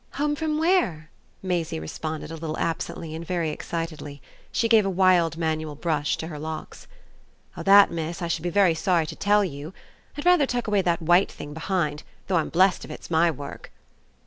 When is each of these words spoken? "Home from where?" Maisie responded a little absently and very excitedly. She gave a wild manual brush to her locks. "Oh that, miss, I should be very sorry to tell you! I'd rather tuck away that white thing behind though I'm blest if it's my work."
"Home 0.13 0.35
from 0.35 0.57
where?" 0.57 1.11
Maisie 1.43 1.79
responded 1.79 2.31
a 2.31 2.35
little 2.35 2.57
absently 2.57 3.13
and 3.13 3.23
very 3.23 3.51
excitedly. 3.51 4.19
She 4.51 4.67
gave 4.67 4.83
a 4.83 4.89
wild 4.89 5.37
manual 5.37 5.75
brush 5.75 6.17
to 6.17 6.25
her 6.29 6.39
locks. 6.39 6.87
"Oh 7.55 7.61
that, 7.61 7.91
miss, 7.91 8.19
I 8.19 8.27
should 8.27 8.41
be 8.41 8.49
very 8.49 8.73
sorry 8.73 9.05
to 9.05 9.15
tell 9.15 9.45
you! 9.45 9.75
I'd 10.17 10.25
rather 10.25 10.47
tuck 10.47 10.65
away 10.67 10.81
that 10.81 11.03
white 11.03 11.31
thing 11.31 11.53
behind 11.53 12.01
though 12.25 12.37
I'm 12.37 12.49
blest 12.49 12.83
if 12.83 12.89
it's 12.89 13.11
my 13.11 13.29
work." 13.29 13.71